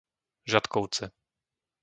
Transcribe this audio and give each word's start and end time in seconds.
Žatkovce 0.51 1.05